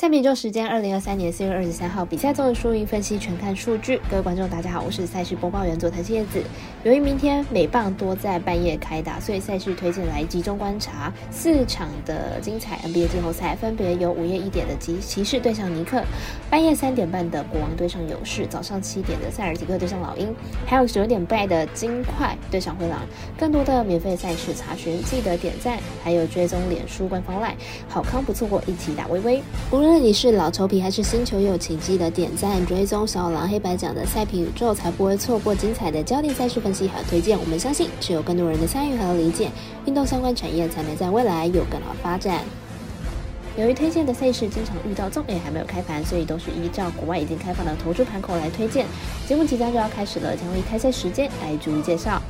[0.00, 4.00] 下面就时间，二零二三年四月二十三号比赛中的输赢分析全看数据。
[4.10, 6.42] 各位观众，大家好，我是赛事播报员佐藤叶子。
[6.84, 16.02] 由于明天美棒多在半夜开打，所以赛事推荐来集中观察四场的精彩 NBA 季后赛，分别有午夜一点的骑骑士对上尼克，
[16.48, 23.02] 半夜三点半的国王对上勇士，早上七点的塞尔提克对上老鹰，还有九点半的金块对上灰狼。
[23.38, 27.52] 更多的免费赛事查询，记得点赞，还有追踪脸书官方 LINE，
[27.86, 29.42] 好康不错过，一起打微微。
[29.70, 37.36] 无论论你是老球皮还是新球友，请记得点赞、追踪小狼黑白奖的赛评宇宙，才不会错过精彩的焦点赛事分析和推荐。
[37.36, 39.50] 我们相信，只有更多人的参与和理解，
[39.86, 42.44] 运动相关产业才能在未来有更好发展。
[43.58, 48.86] 由于推荐的赛事经常遇到重点还没有开盘，所以都是依照国外已经开放的投注盘口来推荐。
[49.26, 52.22] 节目即将就要开始了，将会开赛时间来逐一介绍。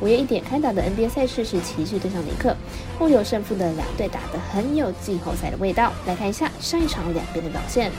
[0.00, 2.54] 午夜一点开打的 NBA 赛事是骑士对上尼克，
[2.98, 5.92] 互有胜负的两队打得很有季后赛的味道。
[6.06, 7.90] 来看一下上一场两边的表现。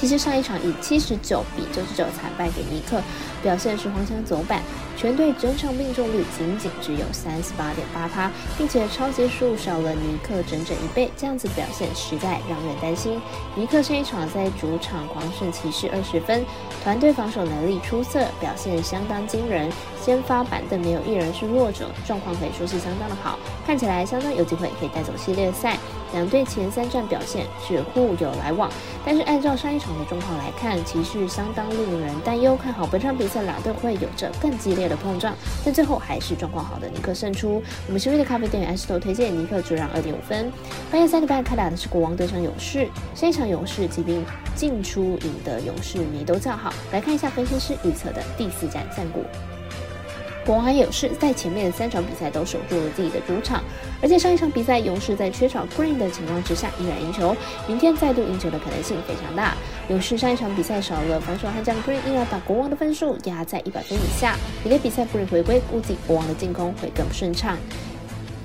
[0.00, 3.00] 其实上一场以七十九比九十九惨败给尼克，
[3.40, 4.60] 表现是荒腔走板，
[4.96, 13.20] 全队整场命中率仅仅只有三十八点八趴，并且超级数少了尼克整整一倍，这样子表现实在让人担心。
[13.54, 16.44] 尼克上一场在主场狂胜骑士二十分，
[16.82, 19.70] 团队防守能力出色，表现相当惊人，
[20.04, 25.78] 先发板凳没有一人是弱者，状况可以说是相当的好，看起来相当有机会可以带走系列赛。
[26.12, 28.70] 两队前三战表现是互有来往，
[29.02, 32.54] 但是按照上一场的状况来看，骑士相当令人担忧。
[32.56, 37.62] 看好本场比赛两队会有着更激烈的碰撞，但最后还是状况好的尼克胜出。
[37.86, 40.52] 我们新锐的咖啡店员 S 头推荐尼克主让二点五分。
[40.90, 44.22] 半夜三点半开打的是国王对上勇士，上一场勇士骑兵
[44.54, 46.70] 进出赢得勇士迷都叫好。
[46.92, 49.22] 来看一下分析师预测的第四战战果。
[50.44, 53.62] 国王勇士在前面三场比赛都守住了自己的主场，
[54.00, 57.36] 而且上一场比赛勇士在缺少 Green 的情况之下依然赢球，
[57.68, 59.54] 明天再度赢球的可能性非常大。
[59.88, 64.36] 勇士上一场比赛少了防守悍将 Green，因而把国王的分数压在一百分以下。
[64.64, 67.56] 明天比赛 Green 回归，估计国王的进攻会更不顺畅。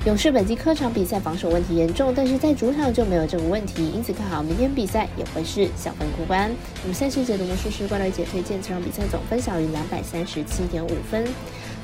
[0.06, 6.50] 勇士本季客场比赛防守问题严重，但是在主场就没有这个问题，因此看好明天比赛也会是小分过关。
[6.84, 11.26] 我们赛事解读魔术师关雷姐推荐这场比赛总分小于两百三十七点五分。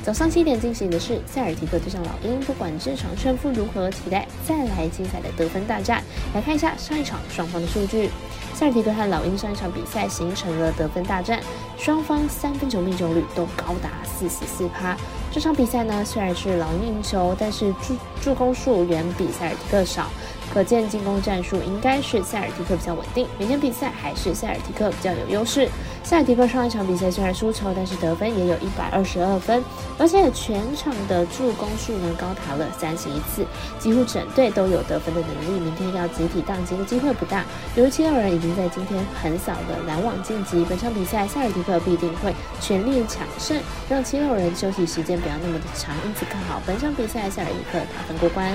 [0.03, 6.03] 早上七点进行的是塞尔提克对上老鹰，不管这场胜负如何，期待再来精彩的得分大战。
[6.35, 8.09] 来看一下上一场双方的数据，
[8.53, 11.39] 塞尔提克和老鹰上一场比赛形成了得分大战，
[11.77, 14.97] 双方三分球命中率都高达四十四趴。
[15.31, 20.09] 这场比赛呢，虽然是老鹰赢球，但是助助攻数远比塞尔提克少。
[20.53, 25.67] 可见进攻战术应该是塞尔提克比较稳定，明天比赛还是塞尔提克比较有优势。
[26.03, 29.63] 塞尔提克上一场比赛虽然输球，但是得分也有一百二十二分，
[29.97, 33.45] 而且全场的助攻数呢高达了三十一次，
[33.79, 35.59] 几乎整队都有得分的能力。
[35.59, 37.43] 明天要集体宕机的机会不大，
[37.75, 43.57] 由于七六人已经在今天横扫了篮网晋级，本场比赛塞尔提克必定会全力抢胜，
[43.89, 48.53] 让七六人休息时间不要那么的长，因此看好本场比赛塞尔提克打分过关。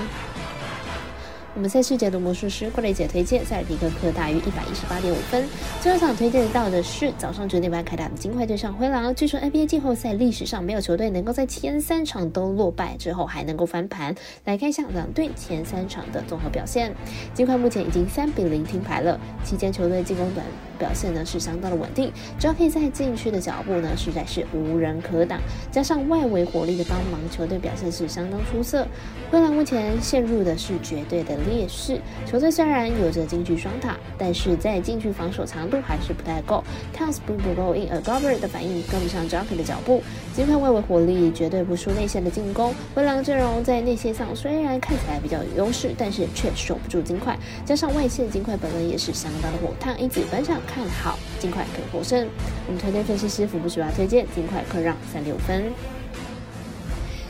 [1.58, 5.44] 我们赛事解读魔术师过雷姐推荐塞尔迪克克大于一百一十八点五分。
[5.80, 9.12] 最后想推荐到的是早上九点半开打的金块对上灰狼。
[9.12, 14.14] 据说 NBA 季后赛历史上没有球队能够在前三场都落败之后还能够翻盘。
[14.44, 16.94] 来看一下两队前三场的综合表现。
[17.34, 20.46] 金块目前已经三比零停牌了，期间球队进攻短
[20.78, 25.40] 表现呢是相当的稳定，只要可以在禁区的脚步呢实在是无人可挡，
[25.72, 28.86] 加上外围火力的帮忙，球队表现是相当出色。
[29.32, 31.36] 灰狼目前陷入的是绝对的。
[31.68, 36.62] 势，球队虽然有着禁区双塔，但是在禁区防守强度还是不太够。
[36.96, 40.02] Towns 不够硬，而 Gobert 的反应跟不上 j o c k e 的脚步。
[40.34, 42.74] 金块外围火力绝对不输内线的进攻。
[42.94, 47.36] 灰狼阵容在内线上虽然看起来比较有优势，但是却守不住金块。
[47.64, 52.28] 加上外线金块本人也是相当的火烫，因此本场看好金块可以获胜。
[52.66, 55.64] 我们团队分析师福布斯华推荐金块客让三六分。